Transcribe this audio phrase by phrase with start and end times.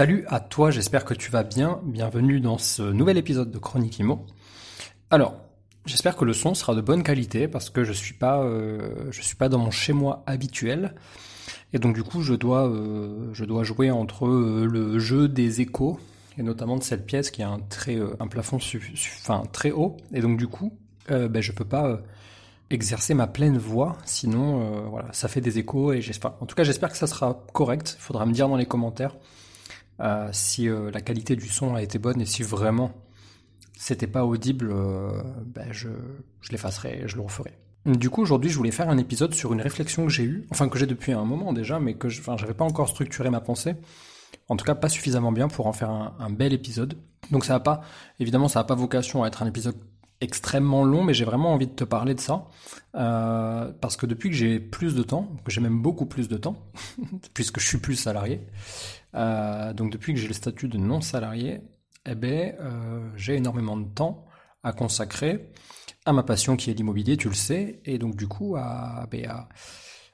[0.00, 1.78] Salut à toi, j'espère que tu vas bien.
[1.84, 4.24] Bienvenue dans ce nouvel épisode de Chronique Imo.
[5.10, 5.34] Alors,
[5.84, 9.50] j'espère que le son sera de bonne qualité parce que je suis euh, suis pas
[9.50, 10.94] dans mon chez moi habituel.
[11.74, 16.00] Et donc du coup, je dois, euh, jouer entre euh, le jeu des échos
[16.38, 18.58] et notamment de cette pièce qui a un plafond,
[19.52, 19.98] très haut.
[20.14, 20.72] Et donc du coup,
[21.10, 22.00] ben, je peux pas
[22.70, 26.32] exercer ma pleine voix, sinon voilà, ça fait des échos et j'espère.
[26.40, 27.96] En tout cas, j'espère que ça sera correct.
[27.98, 29.14] Il faudra me dire dans les commentaires
[30.32, 32.92] si euh, la qualité du son a été bonne et si vraiment
[33.80, 35.88] c'était pas audible, euh, ben je,
[36.50, 37.58] l'effacerai, je le referai.
[37.86, 40.68] Du coup, aujourd'hui, je voulais faire un épisode sur une réflexion que j'ai eue, enfin
[40.68, 43.40] que j'ai depuis un moment déjà, mais que je, enfin, j'avais pas encore structuré ma
[43.40, 43.76] pensée.
[44.50, 46.98] En tout cas, pas suffisamment bien pour en faire un, bel épisode.
[47.30, 47.80] Donc ça va pas,
[48.18, 49.76] évidemment, ça n'a pas vocation à être un épisode
[50.20, 52.48] extrêmement long, mais j'ai vraiment envie de te parler de ça
[52.96, 56.36] euh, parce que depuis que j'ai plus de temps, que j'ai même beaucoup plus de
[56.36, 56.56] temps,
[57.34, 58.42] puisque je suis plus salarié,
[59.14, 61.60] euh, donc depuis que j'ai le statut de non salarié,
[62.06, 64.24] eh ben, euh, j'ai énormément de temps
[64.62, 65.50] à consacrer
[66.04, 69.26] à ma passion qui est l'immobilier, tu le sais, et donc du coup à, ben,
[69.26, 69.48] à,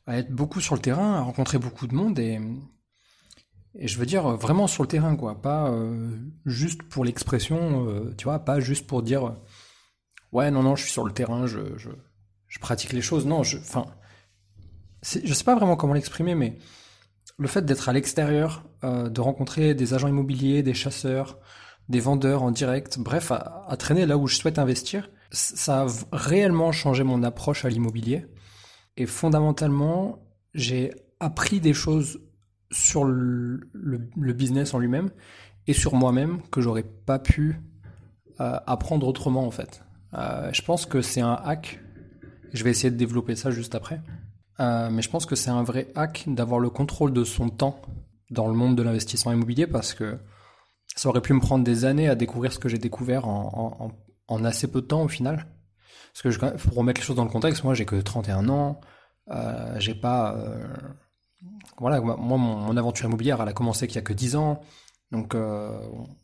[0.07, 2.41] à, être beaucoup sur le terrain, à rencontrer beaucoup de monde et,
[3.75, 8.25] et je veux dire vraiment sur le terrain, quoi, pas euh, juste pour l'expression, tu
[8.25, 9.37] vois, pas juste pour dire
[10.33, 11.91] ouais non non je suis sur le terrain, je, je,
[12.59, 13.59] pratique les choses, non, je,
[15.03, 16.59] je sais pas vraiment comment l'exprimer, mais
[17.39, 21.39] le fait d'être à l'extérieur, euh, de rencontrer des agents immobiliers, des chasseurs,
[21.89, 26.73] des vendeurs en direct, bref, à, traîner là où je souhaite investir, ça a réellement
[26.73, 28.27] changé mon approche à l'immobilier.
[28.97, 30.19] Et fondamentalement,
[30.55, 32.21] j'ai appris des choses
[32.73, 33.61] sur le,
[34.15, 35.11] business en lui-même
[35.67, 37.61] et sur moi-même que j'aurais pas pu
[38.41, 39.83] euh, apprendre autrement en fait.
[40.15, 41.81] Euh, je pense que c'est un hack.
[42.53, 44.01] Je vais essayer de développer ça juste après.
[44.61, 47.81] Euh, mais je pense que c'est un vrai hack d'avoir le contrôle de son temps
[48.31, 50.19] dans le monde de l'investissement immobilier parce que
[50.95, 53.93] ça aurait pu me prendre des années à découvrir ce que j'ai découvert en,
[54.45, 55.47] assez peu de temps au final.
[56.13, 58.81] Parce que pour remettre les choses dans le contexte, moi j'ai que 31 ans,
[59.31, 60.35] euh, j'ai pas...
[60.37, 60.67] Euh,
[61.79, 64.61] voilà, moi mon, aventure immobilière elle a commencé qu'il y a que 10 ans,
[65.13, 65.79] donc euh,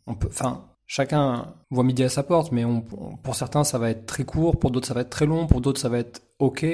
[0.07, 0.29] on peut...
[0.29, 2.65] Enfin, chacun voit midi à sa porte, mais
[3.21, 5.61] pour certains ça va être très court, pour d'autres ça va être très long, pour
[5.61, 6.65] d'autres ça va être ok.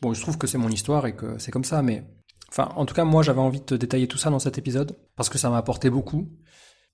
[0.00, 2.04] Bon, je trouve que c'est mon histoire et que c'est comme ça, mais
[2.50, 4.96] enfin, en tout cas, moi, j'avais envie de te détailler tout ça dans cet épisode
[5.16, 6.28] parce que ça m'a apporté beaucoup.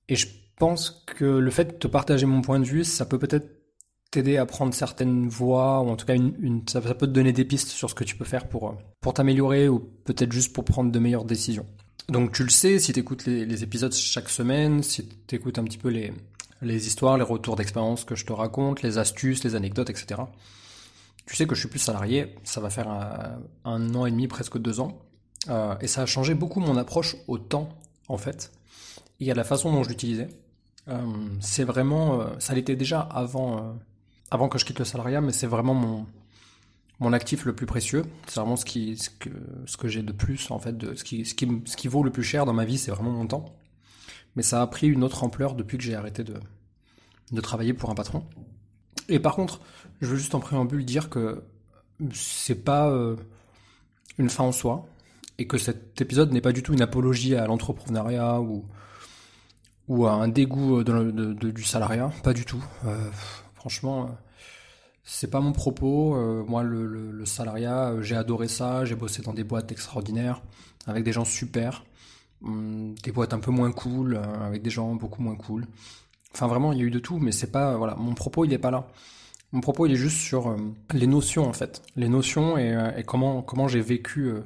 [0.08, 0.26] Et je
[0.58, 3.48] pense que le fait de te partager mon point de vue, ça peut peut-être
[4.10, 7.44] t'aider à prendre certaines voies, ou en tout cas, une, ça, peut te donner des
[7.44, 8.76] pistes sur ce que tu peux faire pour,
[9.14, 11.66] t'améliorer ou peut-être juste pour prendre de meilleures décisions.
[12.08, 15.64] Donc, tu le sais, si tu écoutes les, épisodes chaque semaine, si tu écoutes un
[15.64, 19.90] petit peu les histoires, les retours d'expérience que je te raconte, les astuces, les anecdotes,
[19.90, 20.22] etc.
[21.26, 22.88] Tu sais que je suis plus salarié, ça va faire
[23.64, 24.98] un, an et demi, presque deux ans.
[25.48, 27.68] Euh, et ça a changé beaucoup mon approche au temps,
[28.08, 28.52] en fait,
[29.20, 30.28] et à la façon dont je l'utilisais.
[30.88, 31.00] Euh,
[31.40, 33.76] c'est vraiment, euh, ça l'était déjà avant,
[34.30, 36.06] avant que je quitte le salariat, mais c'est vraiment mon,
[37.00, 38.04] mon actif le plus précieux.
[38.26, 39.30] C'est vraiment ce, qui, ce que,
[39.66, 42.02] ce que j'ai de plus, en fait, de, ce, qui, ce, qui, ce qui vaut
[42.02, 43.56] le plus cher dans ma vie, c'est vraiment mon temps.
[44.36, 46.34] Mais ça a pris une autre ampleur depuis que j'ai arrêté de,
[47.32, 48.24] de travailler pour un patron.
[49.10, 49.60] Et par contre,
[50.00, 51.42] je veux juste en préambule dire que
[52.12, 53.16] c'est pas euh,
[54.18, 54.86] une fin en soi
[55.38, 58.64] et que cet épisode n'est pas du tout une apologie à l'entrepreneuriat ou,
[59.88, 62.64] ou à un dégoût de, du salariat, pas du tout.
[62.86, 63.10] Euh,
[63.54, 64.06] franchement, euh,
[65.02, 66.14] c'est pas mon propos.
[66.46, 68.84] moi, le, le salariat, j'ai adoré ça.
[68.84, 70.40] J'ai bossé dans des boîtes extraordinaires
[70.86, 71.84] avec des gens super,
[72.42, 75.66] hum, des boîtes un peu moins cool avec des gens beaucoup moins cool.
[76.34, 77.76] Enfin, vraiment, il y a eu de tout, mais c'est pas.
[77.76, 78.86] Voilà, mon propos, il est pas là.
[79.52, 80.56] Mon propos, il est juste sur euh,
[80.92, 81.82] les notions, en fait.
[81.96, 84.40] Les notions et, euh, comment, comment j'ai vécu euh,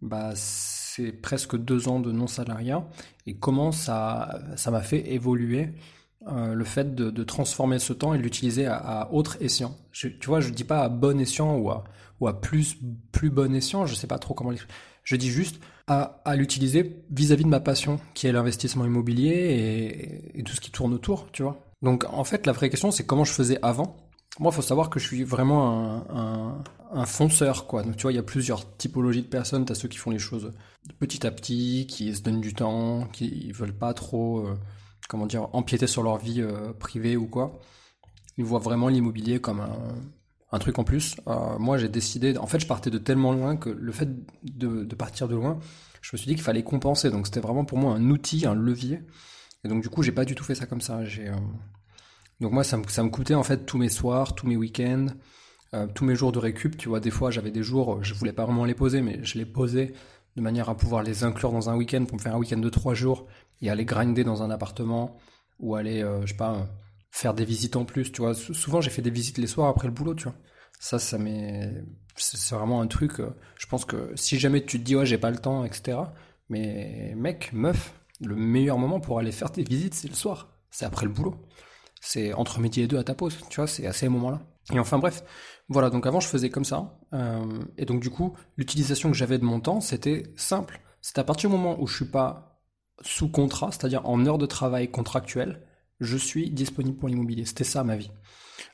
[0.00, 2.86] bah, ces presque deux ans de non-salariat
[3.26, 5.70] et comment ça ça m'a fait évoluer
[6.26, 9.76] le fait de, de, transformer ce temps et l'utiliser à, autre escient.
[9.92, 11.84] tu vois, je dis pas à bon escient ou à,
[12.20, 12.78] ou à plus,
[13.12, 14.74] plus bon escient, je sais pas trop comment l'exprimer.
[15.02, 20.54] Je dis juste à, l'utiliser vis-à-vis de ma passion, qui est l'investissement immobilier et, tout
[20.54, 21.60] ce qui tourne autour, tu vois.
[21.82, 23.96] Donc en fait, la vraie question, c'est comment je faisais avant.
[24.40, 27.82] Moi, il faut savoir que je suis vraiment un, un, fonceur, quoi.
[27.82, 29.64] Donc tu vois, il y a plusieurs typologies de personnes.
[29.64, 30.52] T'as ceux qui font les choses
[30.98, 34.46] petit à petit, qui se donnent du temps, qui veulent pas trop...
[34.46, 34.58] Euh,
[35.06, 36.42] comment dire, empiéter sur leur vie
[36.78, 37.60] privée ou quoi.
[38.38, 39.94] Ils voient vraiment l'immobilier comme un,
[40.54, 41.16] un truc en plus.
[41.26, 42.38] Euh, moi, j'ai décidé.
[42.38, 44.08] En fait, je partais de tellement loin que le fait
[44.44, 45.58] de, partir de loin,
[46.00, 47.10] je me suis dit qu'il fallait compenser.
[47.10, 49.00] Donc, c'était vraiment pour moi un outil, un levier.
[49.64, 51.04] Et donc, du coup, j'ai pas du tout fait ça comme ça.
[51.04, 51.34] J'ai euh,
[52.40, 55.06] donc moi, ça me, coûtait en fait tous mes soirs, tous mes week-ends,
[55.74, 56.76] euh, tous mes jours de récup.
[56.76, 59.38] Tu vois, des fois, j'avais des jours, je voulais pas vraiment les poser, mais je
[59.38, 59.92] les posais
[60.36, 62.68] de manière à pouvoir les inclure dans un week-end pour me faire un week-end de
[62.68, 63.26] trois jours
[63.60, 65.16] et aller grinder dans un appartement
[65.58, 66.66] ou aller, je sais pas
[67.14, 68.34] faire des visites en plus, tu vois.
[68.34, 70.34] Souvent, j'ai fait des visites les soirs après le boulot, tu vois.
[70.80, 71.84] Ça, ça m'est,
[72.16, 73.20] c'est vraiment un truc.
[73.20, 75.98] Euh, je pense que si jamais tu te dis ouais, j'ai pas le temps, etc.
[76.48, 80.58] Mais mec, meuf, le meilleur moment pour aller faire tes visites, c'est le soir.
[80.72, 81.36] C'est après le boulot.
[82.00, 83.68] C'est entre midi et deux à ta pause, tu vois.
[83.68, 84.40] C'est à ces moments-là.
[84.72, 85.22] Et enfin bref,
[85.68, 85.90] voilà.
[85.90, 86.98] Donc avant, je faisais comme ça.
[87.12, 90.80] Euh, et donc du coup, l'utilisation que j'avais de mon temps, c'était simple.
[91.00, 92.60] C'est à partir du moment où je suis pas
[93.02, 95.64] sous contrat, c'est-à-dire en heure de travail contractuelle,
[96.04, 97.44] je suis disponible pour l'immobilier.
[97.44, 98.10] C'était ça ma vie.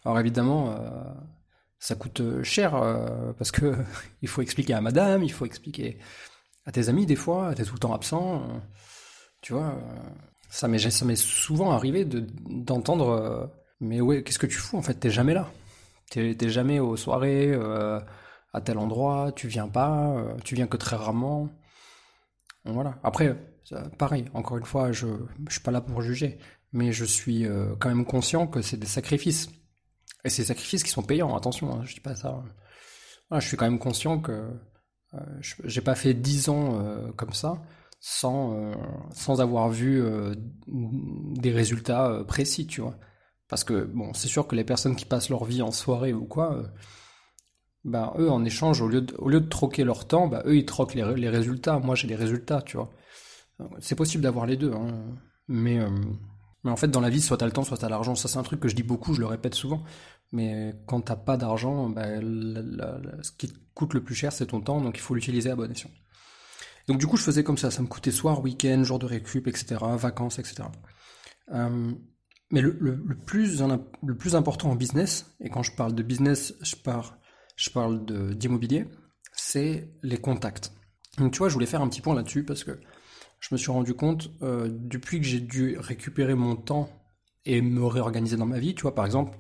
[0.05, 1.03] Alors évidemment, euh,
[1.79, 3.75] ça coûte euh, cher euh, parce que
[4.23, 5.99] il faut expliquer à madame, il faut expliquer
[6.67, 8.43] à tes amis des fois, t'es tout le temps absent.
[9.41, 9.79] tu vois,
[10.51, 13.51] ça m'est souvent arrivé de d'entendre
[13.81, 15.51] mais ouais, qu'est-ce que tu fous en fait, t'es jamais là.
[16.11, 17.55] T'es jamais aux soirées
[18.53, 21.49] à tel endroit, tu viens pas, tu viens que très rarement.
[22.65, 22.99] Voilà.
[23.03, 23.37] Après,
[23.99, 25.07] pareil, encore une fois, je,
[25.49, 26.39] je suis pas là pour juger
[26.73, 29.51] mais je suis euh, quand même conscient que c'est des sacrifices.
[30.25, 32.43] Et ces sacrifices qui sont payants, attention, hein, je dis pas ça.
[33.33, 34.51] je suis quand même conscient que
[35.15, 35.19] euh,
[35.65, 37.61] j'ai pas fait dix ans euh, comme ça
[38.03, 38.73] sans,
[39.13, 40.03] sans avoir vu
[40.67, 42.97] des résultats précis, tu vois.
[43.47, 46.25] Parce que, bon, c'est sûr que les personnes qui passent leur vie en soirée ou
[46.25, 46.63] quoi,
[47.85, 50.57] bah, eux, en échange, au lieu de, au lieu de troquer leur temps, bah, eux,
[50.57, 51.79] ils troquent les, les résultats.
[51.79, 52.91] Moi, j'ai les résultats, tu vois.
[53.81, 55.05] C'est possible d'avoir les deux, hein.
[55.47, 55.79] mais
[56.65, 58.15] mais en fait, dans la vie, soit t'as le temps, soit t'as l'argent.
[58.15, 59.83] Ça, c'est un truc que je dis beaucoup, je le répète souvent.
[60.33, 62.21] Mais quand t'as pas d'argent, bah,
[63.23, 65.57] ce qui te coûte le plus cher, c'est ton temps, donc il faut l'utiliser à
[65.57, 65.91] bon escient.
[66.87, 67.71] Donc du coup, je faisais comme ça.
[67.71, 70.65] Ça me coûtait soir, week-end, jour de récup, etc., vacances, etc.
[71.53, 71.93] Euh,
[72.51, 72.75] mais le,
[73.27, 73.63] plus,
[74.03, 76.75] le plus important en business, et quand je parle de business, je
[77.57, 78.05] je parle
[78.37, 78.87] d'immobilier,
[79.33, 80.73] c'est les contacts.
[81.19, 82.81] Donc tu vois, je voulais faire un petit point là-dessus parce que
[83.41, 86.91] je me suis rendu compte, euh, depuis que j'ai dû récupérer mon temps
[87.47, 89.39] et me réorganiser dans ma vie, tu vois, par exemple,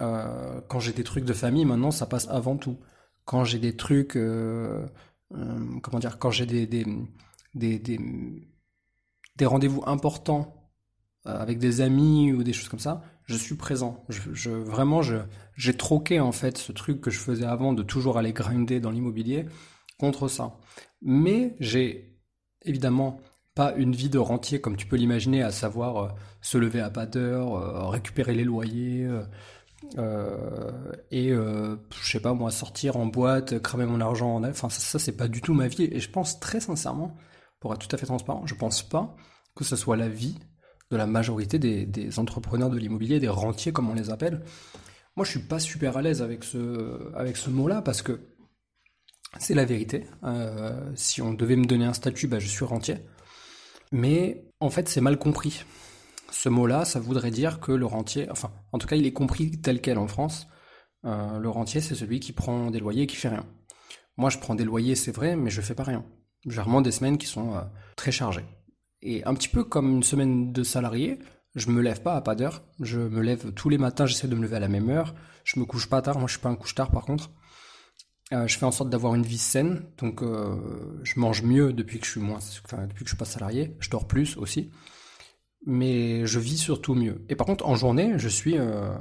[0.00, 2.78] euh, quand j'ai des trucs de famille, maintenant, ça passe avant tout.
[3.24, 4.86] Quand j'ai des trucs, euh,
[5.82, 6.86] comment dire, quand j'ai des, des,
[7.54, 7.78] des,
[9.36, 10.70] des, rendez-vous importants
[11.24, 14.06] avec des amis ou des choses comme ça, je suis présent.
[14.46, 15.02] Vraiment,
[15.56, 18.90] j'ai troqué en fait ce truc que je faisais avant de toujours aller grinder dans
[18.90, 19.46] l'immobilier
[19.98, 20.56] contre ça.
[21.02, 22.17] Mais j'ai
[22.68, 23.20] évidemment
[23.54, 26.08] pas une vie de rentier comme tu peux l'imaginer, à savoir euh,
[26.40, 29.08] se lever à pas d'heure, euh, récupérer les loyers,
[29.96, 30.70] euh,
[31.10, 31.78] et je
[32.10, 35.26] sais pas moi sortir en boîte, cramer mon argent en enfin ça, ça c'est pas
[35.28, 37.16] du tout ma vie et je pense très sincèrement,
[37.58, 39.16] pour être tout à fait transparent, je pense pas
[39.56, 40.38] que ce soit la vie
[40.90, 44.44] de la majorité des, des entrepreneurs de l'immobilier, des rentiers comme on les appelle.
[45.16, 48.20] Moi je suis pas super à l'aise avec ce, avec ce mot-là parce que
[49.36, 50.06] c'est la vérité.
[50.24, 52.96] Euh, si on devait me donner un statut, bah, je suis rentier.
[53.92, 55.64] Mais en fait, c'est mal compris.
[56.30, 59.60] Ce mot-là, ça voudrait dire que le rentier, enfin, en tout cas, il est compris
[59.60, 60.46] tel quel en France.
[61.04, 63.46] Euh, le rentier, c'est celui qui prend des loyers et qui fait rien.
[64.16, 66.04] Moi, je prends des loyers, c'est vrai, mais je fais pas rien.
[66.46, 67.60] J'ai des semaines qui sont euh,
[67.96, 68.44] très chargées.
[69.02, 71.18] Et un petit peu comme une semaine de salarié,
[71.54, 72.62] je me lève pas à pas d'heure.
[72.80, 75.14] Je me lève tous les matins, j'essaie de me lever à la même heure.
[75.44, 76.18] Je me couche pas tard.
[76.18, 77.30] Moi, je suis pas un couche tard, par contre.
[78.32, 81.98] Euh, je fais en sorte d'avoir une vie saine, donc euh, je mange mieux depuis
[81.98, 83.74] que je suis moins, enfin, depuis que je suis pas salarié.
[83.80, 84.70] Je dors plus aussi,
[85.64, 87.24] mais je vis surtout mieux.
[87.30, 88.94] Et par contre, en journée, je suis, euh,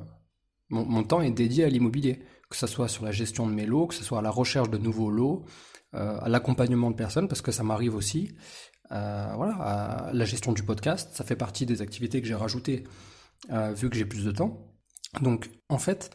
[0.70, 3.66] mon, mon, temps est dédié à l'immobilier, que ce soit sur la gestion de mes
[3.66, 5.46] lots, que ce soit à la recherche de nouveaux lots,
[5.94, 8.36] à l'accompagnement de personnes, parce que ça m'arrive aussi.
[8.90, 12.84] voilà, à la gestion du podcast, ça fait partie des activités que j'ai rajoutées
[13.50, 14.76] vu que j'ai plus de temps.
[15.22, 16.12] Donc, en fait,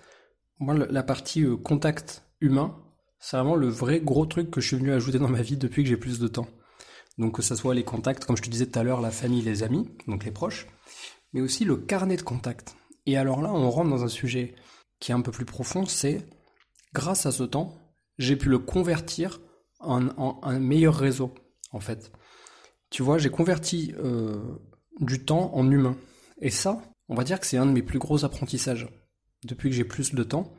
[0.61, 2.82] moi, la partie contact humain,
[3.23, 5.85] c'est vraiment le vrai gros truc que je suis venu ajouter dans ma vie depuis
[5.85, 6.49] que j'ai plus de temps.
[7.19, 9.43] Donc que ce soit les contacts, comme je te disais tout à l'heure, la famille,
[9.43, 10.67] les amis, donc les proches,
[11.33, 12.75] mais aussi le carnet de contacts.
[13.07, 14.57] Et alors là, on rentre dans un sujet
[14.99, 16.27] qui est un peu plus profond, c'est
[16.95, 17.79] grâce à ce temps,
[18.19, 19.41] j'ai pu le convertir
[19.79, 21.33] en, un meilleur réseau,
[21.71, 22.11] en fait.
[22.91, 24.43] Tu vois, j'ai converti euh,
[25.01, 25.97] du temps en humain.
[26.41, 28.89] Et ça, on va dire que c'est un de mes plus gros apprentissages.
[29.45, 30.53] Depuis que j'ai plus de temps,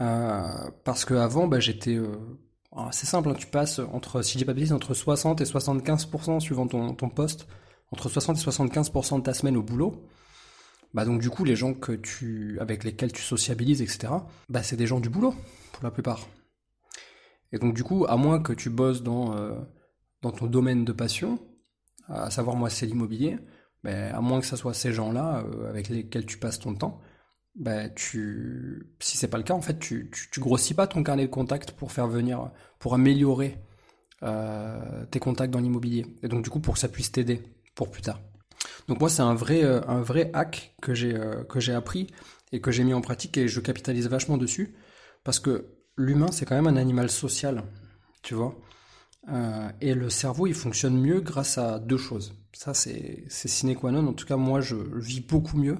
[0.00, 1.96] euh, parce qu'avant, bah, j'étais.
[1.96, 2.16] Euh,
[2.90, 7.10] c'est simple, hein, tu passes entre, si j'ai entre 60 et 75% suivant ton, ton
[7.10, 7.46] poste
[7.90, 10.08] entre 60 et 75% de ta semaine au boulot,
[10.94, 14.12] bah donc du coup les gens que tu avec lesquels tu sociabilises etc
[14.48, 15.34] bah c'est des gens du boulot
[15.72, 16.28] pour la plupart
[17.52, 19.58] et donc du coup à moins que tu bosses dans euh,
[20.20, 21.38] dans ton domaine de passion
[22.08, 23.38] à savoir moi c'est l'immobilier
[23.82, 26.74] bah, à moins que ce soit ces gens là euh, avec lesquels tu passes ton
[26.74, 27.00] temps
[27.54, 31.26] bah tu si c'est pas le cas en fait tu, tu, grossis pas ton carnet
[31.26, 33.58] de contacts pour faire venir pour améliorer
[34.22, 37.42] euh, tes contacts dans l'immobilier et donc du coup pour que ça puisse t'aider
[37.74, 38.20] pour plus tard
[38.88, 42.08] donc moi, c'est un vrai, euh, un vrai hack que j'ai euh, que j'ai appris
[42.52, 44.74] et que j'ai mis en pratique et je capitalise vachement dessus
[45.24, 45.66] parce que
[45.96, 47.64] l'humain, c'est quand même un animal social,
[48.22, 48.56] tu vois.
[49.80, 52.34] Et le cerveau, il fonctionne mieux grâce à deux choses.
[52.52, 54.06] Ça, c'est sine qua non.
[54.08, 55.78] En tout cas, moi, je vis beaucoup mieux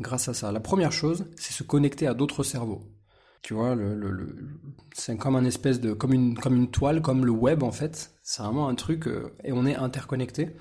[0.00, 0.52] grâce à ça.
[0.52, 2.82] La première chose, c'est se connecter à d'autres cerveaux.
[3.42, 4.36] Tu vois, le, le,
[4.92, 8.12] c'est comme un espèce de, comme une, comme une toile, comme le web en fait.
[8.22, 9.08] C'est vraiment un truc
[9.44, 10.56] et on est interconnecté.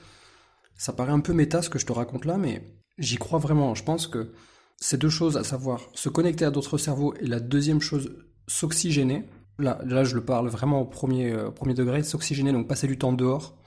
[0.75, 2.63] Ça paraît un peu méta ce que je te raconte là, mais
[2.97, 3.73] j'y crois vraiment.
[3.73, 4.31] Je pense que
[4.79, 8.15] ces deux choses, à savoir se connecter à d'autres cerveaux et la deuxième chose,
[8.47, 9.25] s'oxygéner.
[9.57, 12.97] Là, là, je le parle vraiment au premier, euh, premier degré, s'oxygéner, donc passer du
[12.97, 13.57] temps dehors.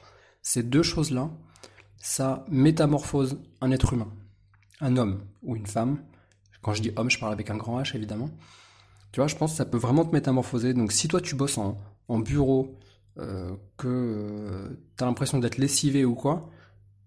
[0.41, 1.31] Ces deux choses-là,
[1.99, 4.09] ça métamorphose un être humain,
[4.81, 5.99] un homme ou une femme.
[6.63, 8.31] Quand je dis homme, je parle avec un grand H évidemment.
[9.13, 10.75] Tu vois, je pense que ça peut vraiment te métamorphoser.
[10.75, 11.77] Donc si toi tu bosses en,
[12.09, 12.79] en bureau,
[13.19, 16.51] euh, que euh, tu as l'impression d'être lessivé ou quoi,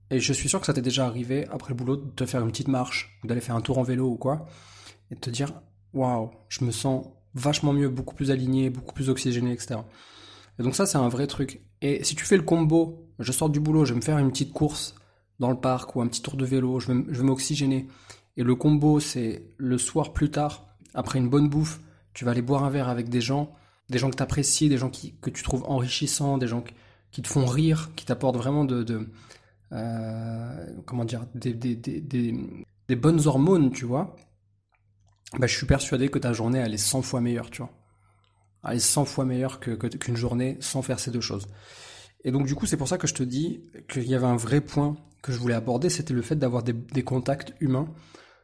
[0.10, 2.42] et je suis sûr que ça t'est déjà arrivé, après le boulot, de te faire
[2.42, 4.46] une petite marche, d'aller faire un tour en vélo ou quoi,
[5.10, 5.53] et de te dire,
[5.94, 9.80] waouh, je me sens vachement mieux, beaucoup plus aligné, beaucoup plus oxygéné, etc.
[10.60, 11.62] Et donc ça, c'est un vrai truc.
[11.82, 14.30] Et si tu fais le combo, je sors du boulot, je vais me faire une
[14.30, 14.94] petite course
[15.44, 17.88] dans le parc ou un petit tour de vélo, je vais, m'oxygéner.
[18.38, 21.82] Et le combo, c'est le soir plus tard, après une bonne bouffe,
[22.14, 23.54] tu vas aller boire un verre avec des gens,
[23.90, 26.64] des gens que tu apprécies, des gens qui, que tu trouves enrichissants, des gens
[27.12, 29.10] qui te font rire, qui t'apportent vraiment de,
[29.74, 34.16] euh, comment dire, des, bonnes hormones, tu vois,
[35.38, 37.72] bah, je suis persuadé que ta journée, elle est 100 fois meilleure, tu vois.
[38.64, 41.50] Elle est 100 fois meilleure qu'une que, qu'une journée sans faire ces deux choses.
[42.24, 44.36] Et donc, du coup, c'est pour ça que je te dis qu'il y avait un
[44.36, 47.88] vrai point que je voulais aborder, c'était le fait d'avoir des, contacts humains.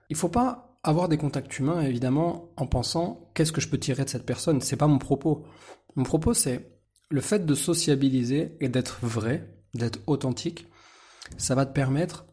[0.09, 4.05] Il faut pas avoir des contacts humains, évidemment, en pensant qu'est-ce que je peux tirer
[4.05, 4.62] de cette personne?
[4.62, 5.45] C'est pas mon propos.
[5.95, 6.71] Mon propos, c'est
[7.09, 10.67] le fait de sociabiliser et d'être vrai, d'être authentique
[11.38, 12.25] ça va te permettre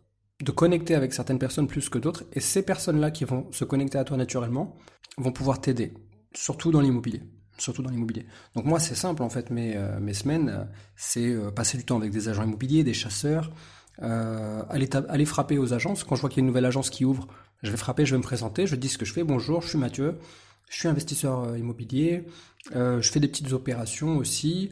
[0.42, 3.98] de connecter avec certaines personnes plus que d'autres, et ces personnes-là qui vont se connecter
[3.98, 4.76] à toi naturellement
[5.16, 5.94] vont pouvoir t'aider,
[6.34, 7.22] surtout dans l'immobilier.
[7.58, 8.26] Surtout dans l'immobilier.
[8.54, 11.96] Donc moi c'est simple en fait, mes, euh, semaines, euh, c'est euh, passer du temps
[11.96, 13.50] avec des agents immobiliers, des chasseurs,
[13.98, 16.04] aller, frapper aux agences.
[16.04, 17.26] Quand je vois qu'il y a une nouvelle agence qui ouvre,
[17.62, 19.24] je vais frapper, je vais me présenter, je dis ce que je fais.
[19.24, 20.18] Bonjour, je suis Mathieu,
[20.68, 22.26] je suis investisseur immobilier,
[22.74, 24.70] je fais des petites opérations aussi,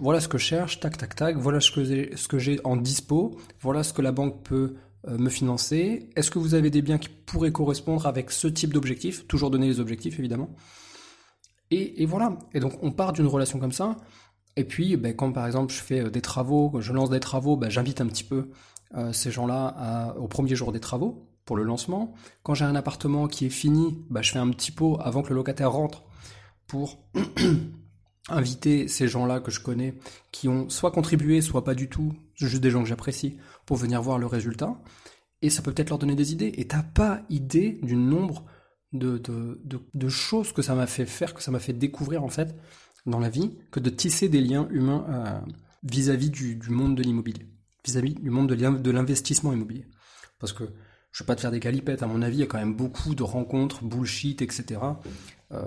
[0.00, 3.82] voilà ce que je cherche, tac, tac, tac, voilà ce que j'ai, en dispo, voilà
[3.82, 4.76] ce que la banque peut
[5.06, 6.08] me financer.
[6.16, 9.26] Est-ce que vous avez des biens qui pourraient correspondre avec ce type d'objectif?
[9.26, 10.48] Toujours donner les objectifs, évidemment.
[11.70, 12.38] Et, voilà.
[12.52, 13.96] Et donc, on part d'une relation comme ça.
[14.56, 17.56] Et puis, ben, quand par exemple je fais euh, des travaux, je lance des travaux,
[17.56, 18.50] ben, j'invite un petit peu
[19.10, 22.14] ces gens-là au premier jour des travaux pour le lancement.
[22.42, 25.30] Quand j'ai un appartement qui est fini, ben, je fais un petit pot avant que
[25.30, 26.04] le locataire rentre
[26.66, 26.98] pour
[28.28, 29.94] inviter ces gens-là que je connais,
[30.32, 34.00] qui ont soit contribué, soit pas du tout, juste des gens que j'apprécie, pour venir
[34.00, 34.80] voir le résultat.
[35.42, 36.52] Et ça peut peut-être leur donner des idées.
[36.56, 38.44] Et t'as pas idée du nombre
[38.94, 42.54] de, choses que ça m'a fait faire, que ça m'a fait découvrir en fait
[43.06, 47.46] dans la vie, que de tisser des liens humains euh, vis-à-vis du, monde de l'immobilier,
[47.84, 49.86] vis-à-vis du monde de l'investissement immobilier.
[50.38, 50.64] Parce que
[51.14, 52.74] je vais pas te faire des calipettes, à mon avis, il y a quand même
[52.74, 54.80] beaucoup de rencontres, bullshit, etc.
[55.52, 55.60] Euh,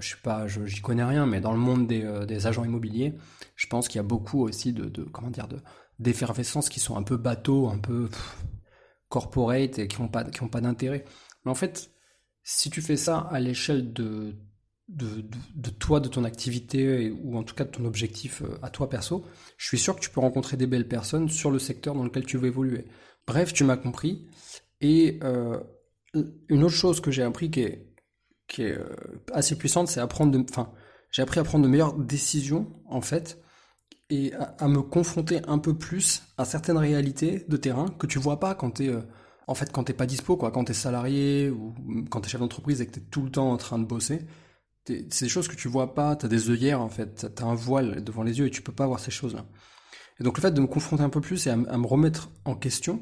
[0.00, 3.14] je sais pas, j'y connais rien, mais dans le monde des, euh, des agents immobiliers,
[3.56, 5.58] je pense qu'il y a beaucoup aussi de, comment dire, de
[5.98, 8.08] d'effervescence qui sont un peu bateaux, un peu
[9.08, 11.04] corporate et qui n'ont pas, pas d'intérêt.
[11.44, 11.90] Mais en fait,
[12.48, 14.36] si tu fais ça à l'échelle de,
[14.86, 18.88] de, toi, de ton activité, ou en tout cas de ton objectif euh, à toi
[18.88, 19.26] perso,
[19.56, 22.24] je suis sûr que tu peux rencontrer des belles personnes sur le secteur dans lequel
[22.24, 22.84] tu veux évoluer.
[23.26, 24.28] Bref, tu m'as compris.
[24.80, 25.58] Et euh,
[26.48, 27.90] une autre chose que j'ai appris qui est,
[28.60, 28.94] euh,
[29.32, 30.72] assez puissante, c'est apprendre de, enfin,
[31.10, 33.42] j'ai appris à prendre de meilleures décisions, en fait,
[34.08, 38.38] et à, me confronter un peu plus à certaines réalités de terrain que tu vois
[38.38, 39.02] pas quand t'es, euh,
[39.46, 41.74] en fait, quand t'es pas dispo, quoi, quand t'es salarié ou
[42.10, 44.26] quand t'es chef d'entreprise et que t'es tout le temps en train de bosser.
[44.86, 48.04] C'est des choses que tu vois pas, t'as des œillères, en fait, t'as un voile
[48.04, 49.46] devant les yeux et tu peux pas voir ces choses-là.
[50.20, 52.54] Et donc le fait de me confronter un peu plus et à me remettre en
[52.54, 53.00] question,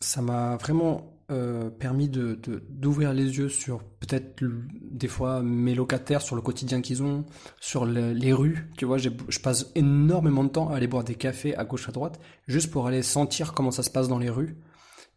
[0.00, 4.42] ça m'a vraiment euh, permis de d'ouvrir les yeux sur peut-être
[4.90, 7.24] des fois mes locataires, sur le quotidien qu'ils ont,
[7.60, 8.70] sur les rues.
[8.76, 11.92] Tu vois, je passe énormément de temps à aller boire des cafés à gauche à
[11.92, 14.56] droite, juste pour aller sentir comment ça se passe dans les rues.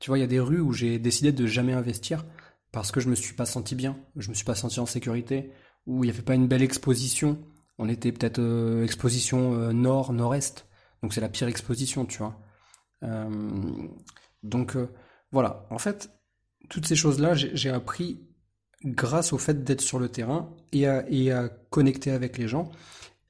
[0.01, 2.25] Tu vois, il y a des rues où j'ai décidé de jamais investir
[2.73, 5.51] parce que je me suis pas senti bien, je me suis pas senti en sécurité,
[5.85, 7.39] où il n'y avait pas une belle exposition.
[7.77, 10.65] On était peut-être euh, exposition euh, nord, nord-est,
[11.01, 12.37] donc c'est la pire exposition, tu vois.
[14.43, 14.77] donc
[15.31, 16.11] voilà, en fait,
[16.69, 18.21] toutes ces choses-là, j'ai appris
[18.83, 22.71] grâce au fait d'être sur le terrain et à, connecter avec les gens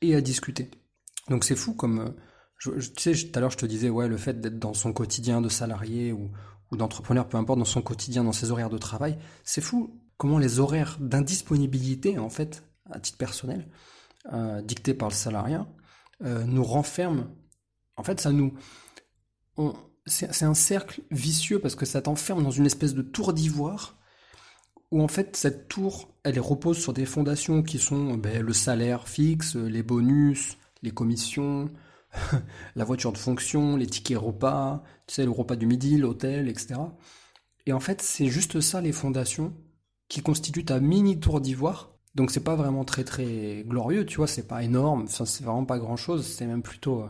[0.02, 0.70] et à discuter.
[1.30, 2.00] Donc c'est fou comme...
[2.00, 4.94] Euh, tu sais, tout à l'heure je te disais, ouais, le fait d'être dans son
[4.94, 6.30] quotidien de salarié ou,
[6.78, 10.60] d'entrepreneur, peu importe, dans son quotidien, dans ses horaires de travail, c'est fou comment les
[10.60, 13.68] horaires d'indisponibilité, en fait, à titre personnel,
[14.34, 15.68] euh, dictés par le salariat,
[16.24, 17.28] euh, nous renferment.
[17.98, 18.54] En fait, ça nous
[20.06, 23.98] c'est un cercle vicieux parce que ça t'enferme dans une espèce de tour d'ivoire
[24.90, 29.08] où en fait cette tour elle repose sur des fondations qui sont ben, le salaire
[29.08, 31.70] fixe, les bonus, les commissions,
[32.76, 36.76] la voiture de fonction, les tickets repas, tu sais le repas du midi, l'hôtel, etc.
[37.66, 39.54] Et en fait c'est juste ça les fondations
[40.08, 41.92] qui constituent ta mini tour d'ivoire.
[42.16, 45.80] Donc c'est pas vraiment très très glorieux, tu vois, c'est pas énorme, c'est vraiment pas
[45.80, 47.10] grand chose, c'est même plutôt euh,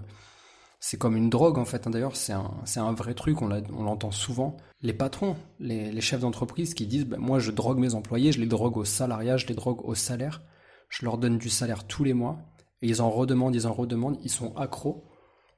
[0.82, 1.88] c'est comme une drogue en fait.
[1.88, 1.92] Hein.
[1.92, 4.58] D'ailleurs, c'est un, un, vrai truc, on l'entend souvent.
[4.82, 8.48] Les patrons, les, chefs d'entreprise qui disent ben, Moi, je drogue mes employés, je les
[8.48, 10.42] drogue au salariat, je les drogue au salaire,
[10.90, 12.40] je leur donne du salaire tous les mois,
[12.82, 15.06] et ils en redemandent, ils en redemandent, ils sont accros.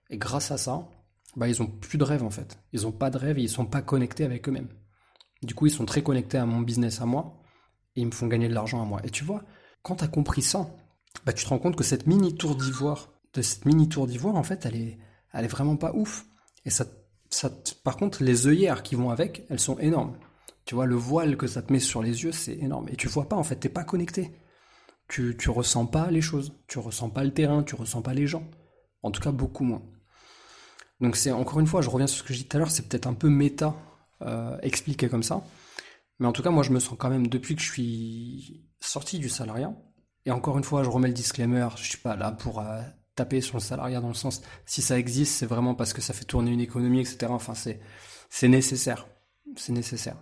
[0.10, 0.90] Et grâce à ça,
[1.36, 2.60] bah, ils ont plus de rêve en fait.
[2.74, 4.70] Ils ont pas de rêve et ils sont pas connectés avec eux-mêmes.
[5.42, 7.42] Du coup, ils sont très connectés à mon business à moi,
[7.96, 9.02] et ils me font gagner de l'argent à moi.
[9.04, 9.44] Et tu vois,
[9.82, 10.70] quand tu as compris ça,
[11.26, 14.36] bah, tu te rends compte que cette mini tour d'ivoire, de cette mini tour d'ivoire,
[14.36, 14.98] en fait, elle est,
[15.34, 16.26] elle est vraiment pas ouf.
[16.66, 16.86] Et ça,
[17.30, 17.52] ça,
[17.84, 20.18] par contre, les œillères qui vont avec, elles sont énormes.
[20.66, 22.88] Tu vois, le voile que ça te met sur les yeux, c'est énorme.
[22.90, 24.32] Et tu vois pas, en fait, t'es pas connecté.
[25.14, 26.54] Tu, tu ressens pas les choses.
[26.68, 28.50] Tu ressens pas le terrain, tu ressens pas les gens.
[29.04, 29.84] En tout cas, beaucoup moins.
[31.02, 32.72] Donc c'est, encore une fois, je reviens sur ce que j'ai dit tout à l'heure,
[32.72, 33.76] c'est peut-être un peu méta,
[34.24, 35.44] euh, expliqué comme ça.
[36.18, 39.20] Mais en tout cas, moi, je me sens quand même, depuis que je suis sorti
[39.20, 39.72] du salariat,
[40.26, 42.82] et encore une fois, je remets le disclaimer, je suis pas là pour euh,
[43.14, 46.14] taper sur le salariat dans le sens si ça existe, c'est vraiment parce que ça
[46.14, 47.28] fait tourner une économie, etc.
[47.30, 47.80] Enfin, c'est
[48.32, 49.08] c'est nécessaire,
[49.58, 50.18] c'est nécessaire.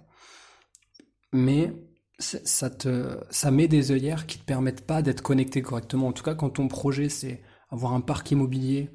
[1.31, 1.73] Mais
[2.21, 6.07] ça te ça met des œillères qui te permettent pas d'être connecté correctement.
[6.07, 8.91] En tout cas, quand ton projet c'est avoir un parc immobilier,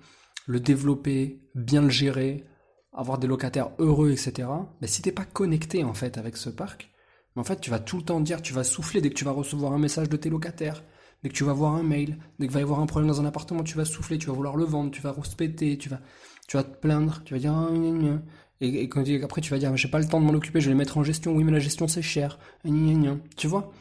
[0.47, 2.45] le développer, bien le gérer,
[2.93, 4.49] avoir des locataires heureux, etc.
[4.81, 6.91] Mais si t'es pas connecté en fait avec ce parc,
[7.37, 9.33] en fait tu vas tout le temps dire, tu vas souffler dès que tu vas
[9.33, 10.83] recevoir un message de tes locataires
[11.23, 13.21] Dès que tu vas voir un mail, dès qu'il va y avoir un problème dans
[13.21, 16.01] un appartement, tu vas souffler, tu vas vouloir le vendre, tu vas rouspéter, tu vas,
[16.47, 17.71] tu vas te plaindre, tu vas dire ah,
[18.61, 20.67] et, et quand, après tu vas dire j'ai pas le temps de m'en occuper, je
[20.67, 21.35] vais les mettre en gestion.
[21.35, 22.39] Oui, mais la gestion c'est cher.
[23.37, 23.73] Tu vois?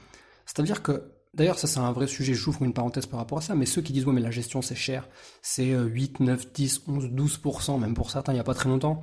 [0.46, 3.56] C'est-à-dire que D'ailleurs, ça c'est un vrai sujet, j'ouvre une parenthèse par rapport à ça,
[3.56, 5.10] mais ceux qui disent ouais mais la gestion c'est cher,
[5.42, 9.02] c'est 8, 9, 10, 11, 12%, même pour certains il n'y a pas très longtemps.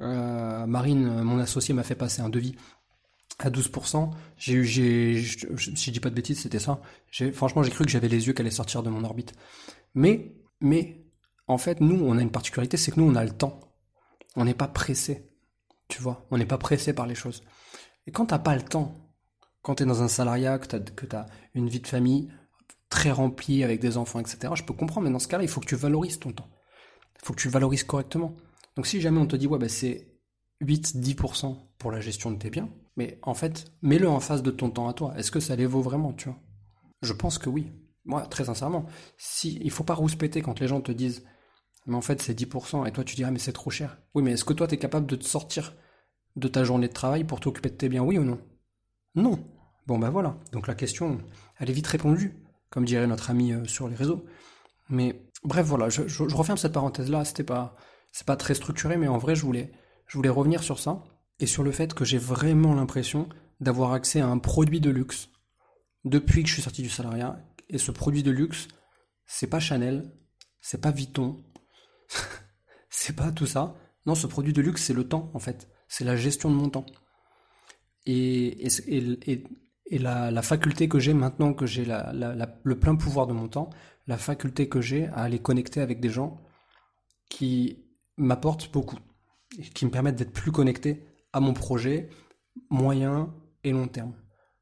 [0.00, 2.54] Euh, Marine, mon associé, m'a fait passer un devis
[3.38, 4.10] à 12%.
[4.36, 6.80] J'ai eu, si je dis pas de bêtises, c'était ça.
[7.32, 9.32] Franchement, j'ai cru que j'avais les yeux qui allaient sortir de mon orbite.
[9.94, 11.04] Mais, mais,
[11.46, 13.60] en fait, nous, on a une particularité, c'est que nous, on a le temps.
[14.36, 15.28] On n'est pas pressé.
[15.88, 17.42] Tu vois, on n'est pas pressé par les choses.
[18.06, 19.12] Et quand t'as pas le temps,
[19.62, 20.66] quand tu es dans un salariat, que
[21.06, 22.32] tu as une vie de famille
[22.88, 25.60] très remplie avec des enfants, etc., je peux comprendre, mais dans ce cas-là, il faut
[25.60, 26.50] que tu valorises ton temps.
[27.16, 28.34] Il faut que tu valorises correctement.
[28.76, 30.12] Donc si jamais on te dit, ouais, bah, c'est
[30.62, 34.70] 8-10% pour la gestion de tes biens, mais en fait, mets-le en face de ton
[34.70, 35.14] temps à toi.
[35.16, 36.38] Est-ce que ça les vaut vraiment, tu vois?
[37.02, 37.72] Je pense que oui.
[38.04, 41.24] Moi, très sincèrement, si il faut pas rouspéter quand les gens te disent
[41.86, 43.98] mais en fait c'est 10% et toi tu dis ah mais c'est trop cher.
[44.14, 45.74] Oui, mais est-ce que toi tu es capable de te sortir
[46.36, 48.38] de ta journée de travail pour t'occuper de tes biens, oui ou non?
[49.14, 49.44] Non.
[49.86, 50.36] Bon ben voilà.
[50.52, 51.18] Donc la question,
[51.58, 52.34] elle est vite répondue,
[52.70, 54.24] comme dirait notre ami euh, sur les réseaux.
[54.88, 56.02] Mais bref, voilà, je,
[56.34, 57.24] referme cette parenthèse là.
[57.24, 57.76] C'était pas,
[58.12, 59.72] c'est pas très structuré, mais en vrai, je voulais,
[60.06, 61.02] je voulais revenir sur ça
[61.40, 63.28] et sur le fait que j'ai vraiment l'impression
[63.60, 65.28] d'avoir accès à un produit de luxe
[66.04, 67.38] depuis que je suis sorti du salariat.
[67.68, 68.68] Et ce produit de luxe,
[69.26, 70.12] c'est pas Chanel,
[70.60, 71.36] c'est pas Vuitton,
[72.90, 73.74] c'est pas tout ça.
[74.06, 75.68] Non, ce produit de luxe, c'est le temps, en fait.
[75.88, 76.86] C'est la gestion de mon temps.
[78.06, 83.70] Et, et, la, faculté que j'ai maintenant que j'ai le plein pouvoir de mon temps,
[84.06, 86.40] la faculté que j'ai à aller connecter avec des gens
[87.28, 87.84] qui
[88.16, 88.98] m'apportent beaucoup,
[89.74, 92.08] qui me permettent d'être plus connecté à mon projet
[92.70, 93.32] moyen
[93.64, 94.14] et long terme.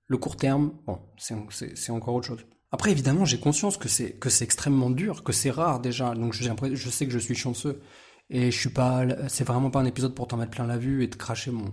[0.07, 2.45] Le court terme, bon, c'est encore autre chose.
[2.73, 6.15] Après, évidemment, j'ai conscience que c'est que c'est extrêmement dur, que c'est rare déjà.
[6.15, 7.83] Donc, je, sais que je suis chanceux
[8.31, 9.05] et je suis pas.
[9.29, 11.73] C'est vraiment pas un épisode pour t'en mettre plein la vue et te cracher mon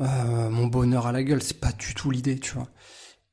[0.00, 1.42] euh, mon bonheur à la gueule.
[1.42, 2.68] C'est pas du tout l'idée, tu vois.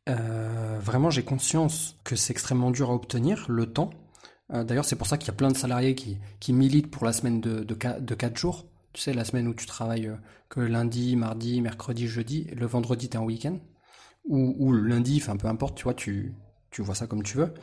[0.09, 3.91] Euh, vraiment, j'ai conscience que c'est extrêmement dur à obtenir, le temps.
[4.53, 7.05] Euh, d'ailleurs, c'est pour ça qu'il y a plein de salariés qui, qui militent pour
[7.05, 8.65] la semaine de, de, 4 jours.
[8.93, 10.11] Tu sais, la semaine où tu travailles
[10.49, 13.59] que lundi, mardi, mercredi, jeudi, le vendredi, t'es en week-end.
[14.25, 16.33] Ou, ou, le lundi, enfin peu importe, tu vois, tu,
[16.75, 17.53] tu vois ça comme tu veux.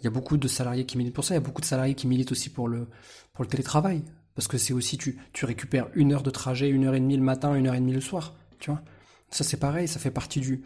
[0.00, 1.34] Il y a beaucoup de salariés qui militent pour ça.
[1.34, 2.88] Il y a beaucoup de salariés qui militent aussi pour le,
[3.34, 4.02] pour le télétravail.
[4.34, 7.18] Parce que c'est aussi, tu, tu récupères une heure de trajet, une heure et demie
[7.18, 8.34] le matin, une heure et demie le soir.
[8.58, 8.80] Tu vois
[9.28, 10.62] Ça, c'est pareil, ça fait partie du.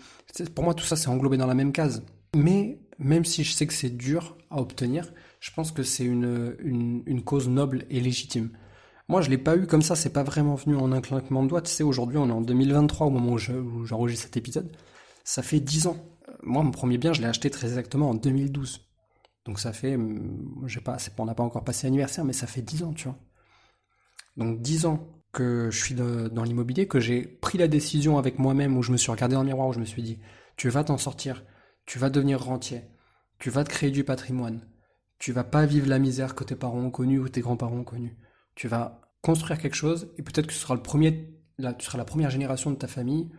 [0.55, 2.05] Pour moi, tout ça, c'est englobé dans la même case.
[2.37, 6.55] Mais même si je sais que c'est dur à obtenir, je pense que c'est une,
[7.07, 8.51] une, cause noble et légitime.
[9.09, 11.49] Moi, je l'ai pas eu comme ça, c'est pas vraiment venu en un claquement de
[11.49, 11.63] doigts.
[11.63, 14.71] Tu sais, aujourd'hui, on est en 2023 au moment où j'enregistre cet épisode.
[15.25, 15.97] Ça fait 10 ans.
[16.43, 18.87] Moi, mon premier bien, je l'ai acheté très exactement en 2012.
[19.45, 22.63] Donc ça fait, hum, je pas, on n'a pas encore passé l'anniversaire, mais ça fait
[22.63, 23.19] 10 ans, tu vois.
[24.37, 28.77] Donc 10 ans que je suis dans l'immobilier, que j'ai pris la décision avec moi-même,
[28.77, 30.19] où je me suis regardé dans le miroir, où je me suis dit,
[30.57, 31.45] tu vas t'en sortir,
[31.87, 32.83] tu vas devenir rentier,
[33.39, 34.67] tu vas te créer du patrimoine,
[35.19, 37.85] tu vas pas vivre la misère que tes parents ont connue ou tes grands-parents ont
[37.85, 38.17] connue.
[38.57, 42.89] Tu vas construire quelque chose, et peut-être que tu seras la première génération de ta
[42.89, 43.31] famille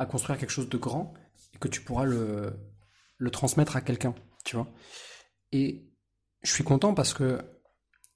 [0.00, 1.12] à construire quelque chose de grand,
[1.54, 2.58] et que tu pourras le,
[3.30, 4.66] transmettre à quelqu'un, tu vois.
[5.52, 5.86] Et
[6.42, 7.38] je suis content parce que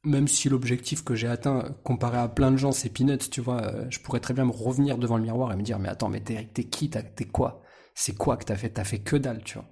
[0.02, 3.62] même si l'objectif que j'ai atteint, comparé à plein de gens, c'est peanuts, tu vois,
[3.62, 6.08] euh, je pourrais très bien me revenir devant le miroir et me dire, mais attends,
[6.08, 7.62] mais t'es, t'es qui, t'es quoi?
[7.94, 8.70] C'est quoi que t'as fait?
[8.70, 9.68] T'as fait que dalle, tu vois.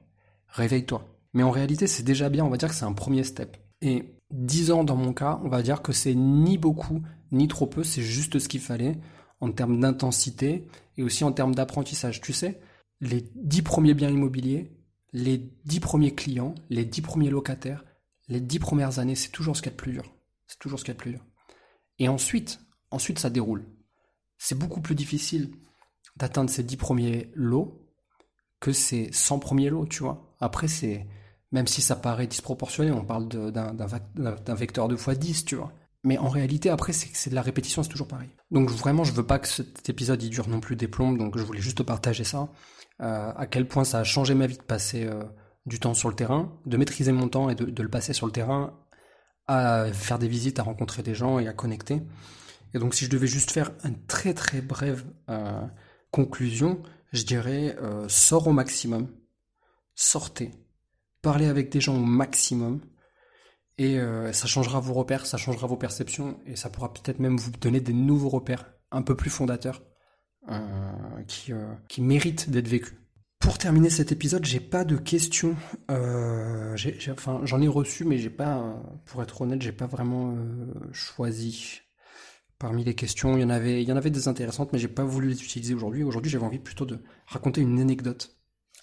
[0.49, 1.07] Réveille-toi.
[1.33, 3.57] Mais en réalité, c'est déjà bien, on va dire que c'est un premier step.
[3.81, 7.67] Et 10 ans dans mon cas, on va dire que c'est ni beaucoup, ni trop
[7.67, 8.99] peu, c'est juste ce qu'il fallait
[9.41, 12.21] en termes d'intensité et aussi en termes d'apprentissage.
[12.21, 12.61] Tu sais,
[13.01, 14.73] les 10 premiers biens immobiliers,
[15.13, 17.85] les 10 premiers clients, les 10 premiers locataires,
[18.29, 20.15] les 10 premières années, c'est toujours ce qu'il y a de plus dur.
[20.47, 21.25] C'est toujours ce qu'il y a de plus dur.
[21.99, 23.67] Et ensuite, ensuite ça déroule.
[24.39, 25.53] C'est beaucoup plus difficile
[26.17, 27.89] d'atteindre ces 10 premiers lots
[28.61, 30.35] que ces 100 premiers lots, tu vois.
[30.41, 31.07] Après, c'est
[31.51, 35.73] même si ça paraît disproportionné, on parle d'un vecteur de fois 10, tu vois.
[36.05, 38.31] Mais en réalité, après, c'est de la répétition, c'est toujours pareil.
[38.51, 41.39] Donc vraiment, je veux pas que cet épisode il dure non plus des plombes, donc
[41.39, 42.49] je voulais juste partager ça.
[43.01, 45.23] Euh, à quel point ça a changé ma vie de passer euh,
[45.67, 48.33] du temps sur le terrain, de maîtriser mon temps et de, le passer sur le
[48.33, 48.79] terrain
[49.47, 52.03] à faire des visites, à rencontrer des gens et à connecter.
[52.75, 55.63] Et donc si je devais juste faire une très très brève euh,
[56.11, 57.77] conclusion, je dirais
[58.09, 59.09] sors au maximum,
[59.95, 60.51] sortez,
[61.21, 62.81] parlez avec des gens au maximum,
[63.79, 67.37] et euh, ça changera vos repères, ça changera vos perceptions, et ça pourra peut-être même
[67.37, 69.83] vous donner des nouveaux repères un peu plus fondateurs
[70.51, 72.95] euh, qui, euh, qui méritent d'être vécus.
[73.39, 75.57] Pour terminer cet épisode, j'ai pas de questions.
[75.91, 76.77] Euh,
[77.11, 80.37] enfin, j'en ai reçu, mais j'ai pas, pour être honnête, j'ai pas vraiment
[80.93, 81.81] choisi.
[82.59, 84.89] Parmi les questions, il y en avait, il y en avait des intéressantes, mais j'ai
[84.89, 86.05] pas voulu les utiliser aujourd'hui.
[86.05, 88.37] Aujourd'hui, j'avais envie plutôt de raconter une anecdote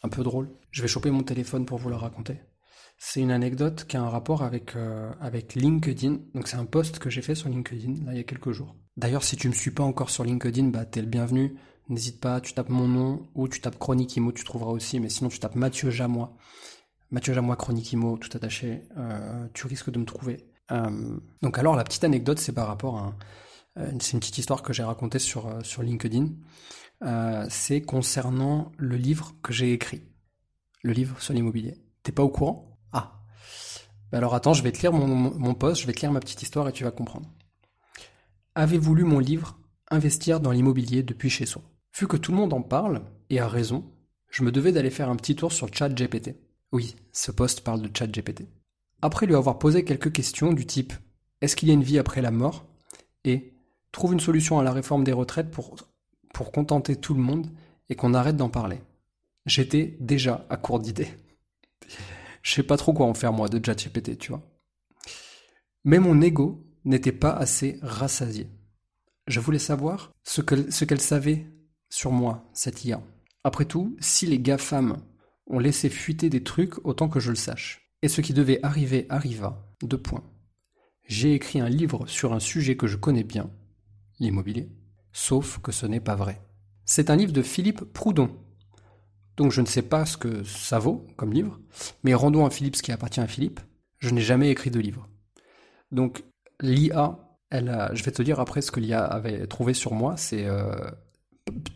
[0.04, 0.50] un peu drôle.
[0.72, 2.42] Je vais choper mon téléphone pour vous la raconter.
[3.02, 6.20] C'est une anecdote qui a un rapport avec euh, avec LinkedIn.
[6.36, 8.76] Donc c'est un post que j'ai fait sur LinkedIn là il y a quelques jours.
[8.98, 11.56] D'ailleurs, si tu me suis pas encore sur LinkedIn, bah t'es le bienvenu.
[11.88, 15.10] N'hésite pas, tu tapes mon nom ou tu tapes Chronique Imo, tu trouveras aussi, mais
[15.10, 16.36] sinon tu tapes Mathieu Jamois.
[17.10, 20.52] Mathieu Jamois, Chronique Imo, tout attaché, euh, tu risques de me trouver.
[20.72, 23.16] Euh, donc alors la petite anecdote, c'est par rapport à...
[23.78, 26.28] Euh, c'est une petite histoire que j'ai racontée sur, euh, sur LinkedIn.
[27.04, 30.04] Euh, c'est concernant le livre que j'ai écrit.
[30.84, 31.76] Le livre sur l'immobilier.
[32.04, 32.69] T'es pas au courant?
[34.18, 36.42] Alors attends, je vais te lire mon, mon post, je vais te lire ma petite
[36.42, 37.30] histoire et tu vas comprendre.
[38.56, 39.58] Avez-vous lu mon livre
[39.92, 41.62] Investir dans l'immobilier depuis chez soi
[41.98, 43.84] Vu que tout le monde en parle, et a raison,
[44.30, 46.36] je me devais d'aller faire un petit tour sur ChatGPT.
[46.72, 48.48] Oui, ce poste parle de ChatGPT.
[49.02, 50.94] Après lui avoir posé quelques questions du type
[51.42, 52.66] Est-ce qu'il y a une vie après la mort?
[53.24, 53.54] et
[53.92, 55.76] Trouve une solution à la réforme des retraites pour,
[56.34, 57.48] pour contenter tout le monde
[57.90, 58.82] et qu'on arrête d'en parler.
[59.48, 61.10] J'étais déjà à court d'idées.
[62.42, 64.42] Je sais pas trop quoi en faire moi de ChatGPT, tu vois.
[65.84, 68.48] Mais mon ego n'était pas assez rassasié.
[69.28, 71.46] Je voulais savoir ce qu'elle savait
[71.90, 73.02] sur moi, cette IA.
[73.44, 74.98] Après tout, si les GAFAM
[75.48, 77.92] ont laissé fuiter des trucs, autant que je le sache.
[78.02, 79.66] Et ce qui devait arriver arriva.
[79.82, 80.24] Deux points.
[81.06, 83.50] J'ai écrit un livre sur un sujet que je connais bien,
[84.20, 84.70] l'immobilier,
[85.12, 86.42] sauf que ce n'est pas vrai.
[86.86, 88.30] C'est un livre de Philippe Proudhon.
[89.40, 91.62] Donc je ne sais pas ce que ça vaut comme livre,
[92.04, 93.62] mais rendons à Philippe ce qui appartient à Philippe.
[94.00, 95.08] Je n'ai jamais écrit de livre.
[95.94, 96.26] Donc
[96.60, 97.18] l'IA,
[97.50, 100.44] elle a, je vais te dire après ce que l'IA avait trouvé sur moi, c'est
[100.44, 100.76] euh,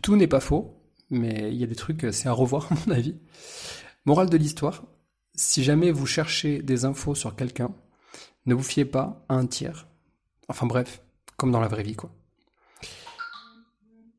[0.02, 2.92] tout n'est pas faux, mais il y a des trucs, c'est à revoir à mon
[2.92, 3.16] avis.
[4.04, 4.84] Morale de l'histoire,
[5.34, 7.74] si jamais vous cherchez des infos sur quelqu'un,
[8.44, 9.88] ne vous fiez pas à un tiers.
[10.48, 11.02] Enfin bref,
[11.38, 12.10] comme dans la vraie vie quoi.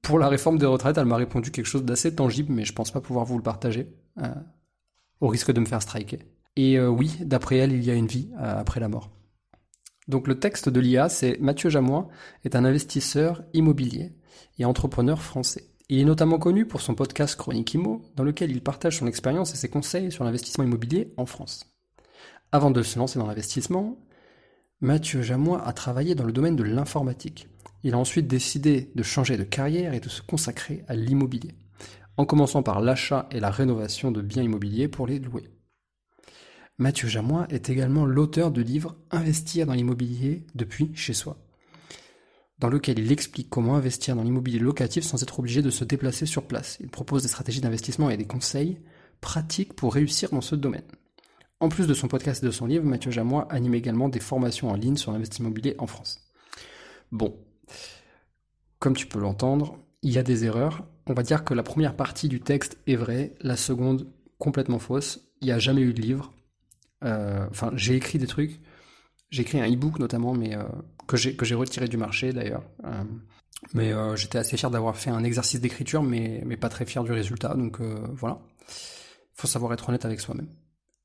[0.06, 2.92] Pour la réforme des retraites, elle m'a répondu quelque chose d'assez tangible, mais je pense
[2.92, 4.34] pas pouvoir vous le partager, euh,
[5.20, 6.20] au risque de me faire striker.
[6.56, 9.10] Et euh, oui, d'après elle, il y a une vie euh, après la mort.
[10.08, 12.08] Donc le texte de l'IA, c'est Mathieu Jamois
[12.44, 14.14] est un investisseur immobilier
[14.60, 15.72] et entrepreneur français.
[15.90, 19.54] Il est notamment connu pour son podcast Chronique Imo, dans lequel il partage son expérience
[19.54, 21.76] et ses conseils sur l'investissement immobilier en France.
[22.52, 23.98] Avant de se lancer dans l'investissement,
[24.82, 27.48] Mathieu Jamois a travaillé dans le domaine de l'informatique.
[27.86, 31.54] Il a ensuite décidé de changer de carrière et de se consacrer à l'immobilier,
[32.18, 35.52] en commençant par l'achat et la rénovation de biens immobiliers pour les louer.
[36.80, 41.38] Mathieu Jamois est également l'auteur du livre Investir dans l'immobilier depuis chez soi,
[42.58, 46.26] dans lequel il explique comment investir dans l'immobilier locatif sans être obligé de se déplacer
[46.26, 46.78] sur place.
[46.80, 48.80] Il propose des stratégies d'investissement et des conseils
[49.22, 50.90] pratiques pour réussir dans ce domaine.
[51.60, 54.72] En plus de son podcast et de son livre, Mathieu Jamois anime également des formations
[54.72, 56.26] en ligne sur l'investissement immobilier en France.
[57.12, 57.38] Bon,
[58.80, 60.86] comme tu peux l'entendre, il y a des erreurs.
[61.08, 65.32] On va dire que la première partie du texte est vraie, la seconde complètement fausse.
[65.42, 66.34] Il n'y a jamais eu de livre.
[67.04, 68.60] Euh, enfin, j'ai écrit des trucs.
[69.30, 70.64] J'ai écrit un e-book notamment, mais euh,
[71.08, 72.64] que j'ai retiré du marché d'ailleurs.
[72.84, 73.04] Euh,
[73.74, 77.12] mais j'étais assez fier d'avoir fait un exercice d'écriture, mais, mais pas très fier du
[77.12, 77.56] résultat.
[77.56, 78.40] Donc voilà.
[78.62, 80.50] Il faut savoir être honnête avec soi-même.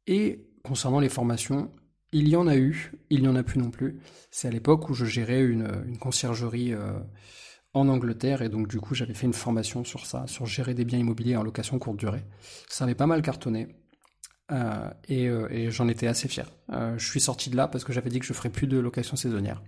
[0.07, 1.71] Et concernant les formations,
[2.13, 4.01] il y en a eu, il n'y en a plus non plus.
[4.31, 6.75] C'est à l'époque où je gérais une, conciergerie
[7.73, 10.85] en Angleterre et donc du coup j'avais fait une formation sur ça, sur gérer des
[10.85, 12.25] biens immobiliers en location courte durée.
[12.69, 13.69] Ça avait pas mal cartonné
[14.53, 16.51] euh, euh, et, j'en étais assez fier.
[16.73, 18.79] Euh, je suis sorti de là parce que j'avais dit que je ferais plus de
[18.79, 19.63] location saisonnière.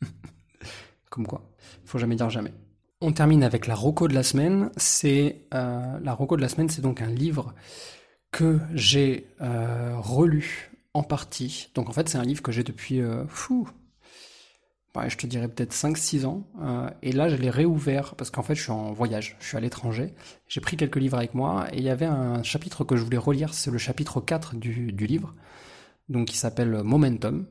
[1.10, 1.50] Comme quoi,
[1.84, 2.52] faut jamais dire jamais.
[3.00, 4.70] On termine avec la roco de la semaine.
[4.76, 7.54] C'est la roco de la semaine, c'est donc un livre
[8.30, 11.70] que j'ai relu en partie.
[11.74, 13.68] Donc en fait, c'est un livre que j'ai depuis fou,
[15.08, 16.44] je te dirais peut-être 5-6 ans.
[16.60, 19.56] Euh, et là, je l'ai réouvert parce qu'en fait, je suis en voyage, je suis
[19.56, 20.14] à l'étranger.
[20.48, 23.18] J'ai pris quelques livres avec moi et il y avait un chapitre que je voulais
[23.18, 25.34] relire, c'est le chapitre 4 du, livre,
[26.08, 27.46] donc qui s'appelle Momentum.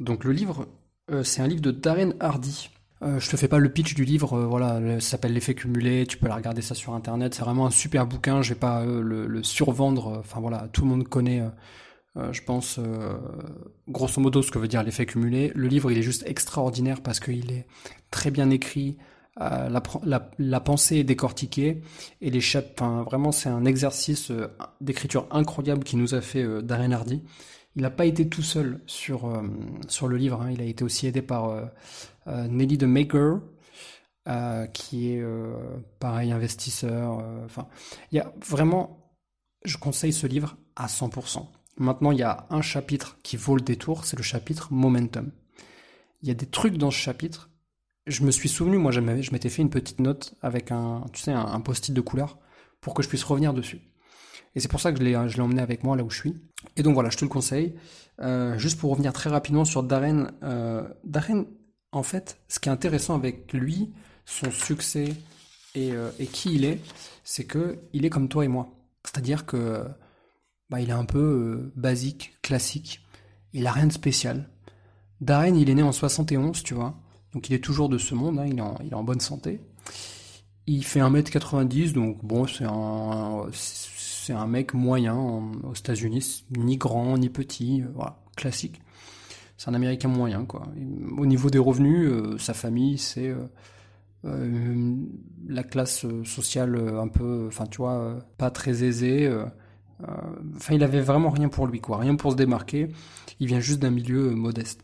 [0.00, 0.66] Donc le livre,
[1.10, 2.70] euh, c'est un livre de Darren Hardy.
[3.02, 6.06] Euh, je te fais pas le pitch du livre, euh, voilà, ça s'appelle L'effet cumulé,
[6.06, 8.84] tu peux la regarder ça sur internet, c'est vraiment un super bouquin, je vais pas
[8.84, 11.42] le, le, survendre, enfin voilà, tout le monde connaît
[12.18, 13.16] euh, je pense, euh,
[13.88, 15.50] grosso modo, ce que veut dire l'effet cumulé.
[15.54, 17.66] Le livre, il est juste extraordinaire parce qu'il est
[18.10, 18.98] très bien écrit,
[19.40, 19.70] euh,
[20.38, 21.80] la, pensée est décortiquée,
[22.20, 24.30] et les enfin, vraiment, c'est un exercice
[24.80, 27.22] d'écriture incroyable qui nous a fait Darren Hardy.
[27.76, 29.42] Il n'a pas été tout seul sur,
[29.88, 30.50] sur le livre, hein.
[30.52, 31.70] il a été aussi aidé par
[32.26, 33.40] Nelly de Maker,
[34.74, 35.24] qui est
[35.98, 37.24] pareil investisseur.
[37.46, 37.68] Enfin,
[38.10, 39.14] il y a vraiment,
[39.64, 41.46] je conseille ce livre à 100%.
[41.76, 45.30] Maintenant, il y a un chapitre qui vaut le détour, c'est le chapitre Momentum.
[46.22, 47.50] Il y a des trucs dans ce chapitre.
[48.06, 51.32] Je me suis souvenu, moi, je m'étais fait une petite note avec un, tu sais,
[51.32, 52.38] un, post-it de couleur
[52.80, 53.80] pour que je puisse revenir dessus.
[54.54, 56.36] Et c'est pour ça que je l'ai, emmené avec moi là où je suis.
[56.76, 57.74] Et donc voilà, je te le conseille.
[58.20, 60.32] Euh, juste pour revenir très rapidement sur Darren.
[60.42, 61.46] Euh, Darren,
[61.90, 63.92] en fait, ce qui est intéressant avec lui,
[64.26, 65.14] son succès
[65.74, 66.80] et, euh, et qui il est,
[67.24, 68.68] c'est que il est comme toi et moi.
[69.04, 69.84] C'est-à-dire que
[70.72, 73.02] bah, il est un peu euh, basique, classique.
[73.52, 74.48] Il a rien de spécial.
[75.20, 76.94] Darren, il est né en 71, tu vois.
[77.34, 79.20] Donc il est toujours de ce monde, hein, il, est en, il, est en, bonne
[79.20, 79.60] santé.
[80.66, 87.18] Il fait 1m90, donc bon, c'est un, c'est un mec moyen aux États-Unis, ni grand,
[87.18, 88.80] ni petit, euh, voilà, classique.
[89.58, 90.66] C'est un Américain moyen, quoi.
[91.18, 93.30] au niveau des revenus, euh, sa famille, c'est
[94.24, 99.28] la classe sociale un peu, enfin tu vois, pas très aisée.
[100.02, 100.06] Euh,
[100.56, 102.88] enfin, il avait vraiment rien pour lui, quoi, rien pour se démarquer.
[103.40, 104.80] Il vient juste d'un milieu euh, modeste.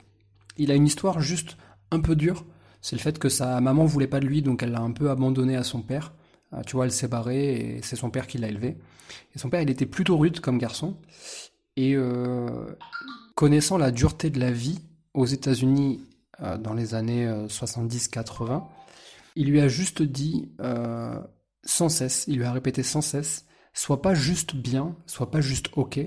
[0.56, 1.56] Il a une histoire juste
[1.90, 2.44] un peu dure.
[2.80, 5.10] C'est le fait que sa maman voulait pas de lui, donc elle l'a un peu
[5.10, 6.12] abandonné à son père.
[6.52, 8.76] Euh, tu vois, elle s'est barrée et c'est son père qui l'a élevé.
[9.34, 10.96] Et son père, il était plutôt rude comme garçon.
[11.76, 11.96] Et
[13.36, 14.80] connaissant la dureté de la vie
[15.14, 16.00] aux États-Unis
[16.58, 18.64] dans les années 70-80,
[19.36, 20.50] il lui a juste dit
[21.64, 23.46] sans cesse, il lui a répété sans cesse
[23.78, 26.00] soit pas juste bien, soit pas juste ok,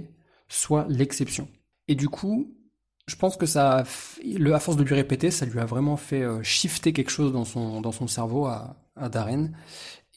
[0.50, 1.48] soit l'exception.
[1.88, 2.54] Et du coup,
[3.08, 6.44] je pense que ça, à force de lui répéter, ça lui a vraiment fait euh,
[6.44, 9.54] shifter quelque chose dans son, dans son cerveau à, à Darren.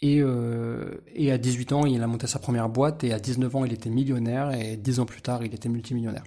[0.02, 3.64] Et, euh, à 18 ans, il a monté sa première boîte et à 19 ans,
[3.64, 6.24] il était millionnaire et 10 ans plus tard, il était multimillionnaire.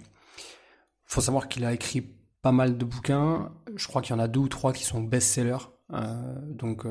[1.04, 2.06] Faut savoir qu'il a écrit
[2.40, 3.52] pas mal de bouquins.
[3.76, 5.68] Je crois qu'il y en a deux ou trois qui sont best-sellers.
[5.92, 6.86] Euh, donc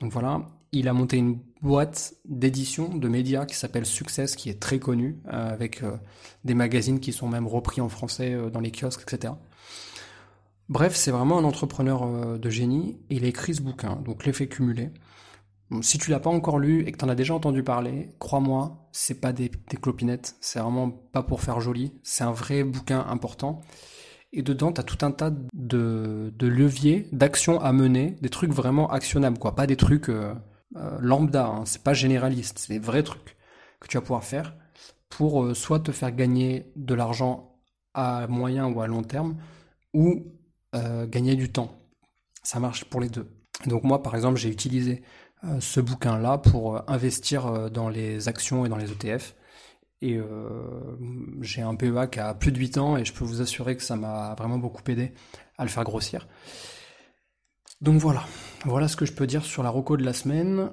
[0.00, 4.78] voilà il a monté une boîte d'édition de médias qui s'appelle Success, qui est très
[4.78, 5.96] connue, euh, avec euh,
[6.44, 9.34] des magazines qui sont même repris en français euh, dans les kiosques, etc.
[10.68, 12.98] Bref, c'est vraiment un entrepreneur de génie.
[13.10, 14.90] il a écrit ce bouquin, donc l'effet cumulé.
[15.82, 18.88] si tu l'as pas encore lu et que tu en as déjà entendu parler, crois-moi,
[18.90, 23.04] c'est pas des, des clopinettes, c'est vraiment pas pour faire joli, c'est un vrai bouquin
[23.06, 23.60] important.
[24.32, 28.52] Et dedans, tu as tout un tas de, de leviers, d'actions à mener, des trucs
[28.52, 29.54] vraiment actionnables, quoi.
[29.54, 30.10] Pas des trucs
[30.76, 31.64] euh, lambda, hein.
[31.66, 33.36] c'est pas généraliste, c'est des vrais trucs
[33.80, 34.54] que tu vas pouvoir faire
[35.08, 37.58] pour euh, soit te faire gagner de l'argent
[37.94, 39.36] à moyen ou à long terme,
[39.92, 40.26] ou
[41.08, 41.70] gagner du temps.
[42.42, 43.28] Ça marche pour les deux.
[43.66, 45.02] Donc moi, par exemple, j'ai utilisé
[45.60, 49.34] ce bouquin-là pour investir dans les actions et dans les ETF.
[50.02, 50.96] Et euh,
[51.40, 53.84] j'ai un PEA qui a plus de 8 ans et je peux vous assurer que
[53.84, 55.14] ça m'a vraiment beaucoup aidé
[55.58, 56.26] à le faire grossir.
[57.82, 58.24] Donc voilà,
[58.64, 60.70] voilà ce que je peux dire sur la roco de la semaine.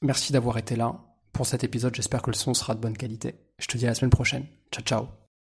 [0.00, 0.94] Merci d'avoir été là
[1.38, 3.36] pour cet épisode, j'espère que le son sera de bonne qualité.
[3.60, 4.46] Je te dis à la semaine prochaine.
[4.72, 5.27] Ciao ciao